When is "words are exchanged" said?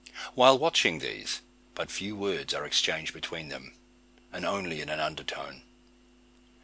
2.15-3.13